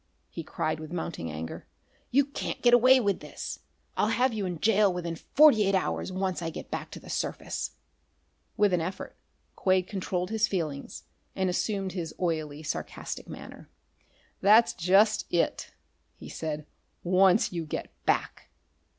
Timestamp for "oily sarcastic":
12.19-13.27